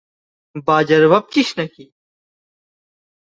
বাজার 0.67 1.03
ভাবছিস 1.07 1.49
নাকি? 1.57 1.83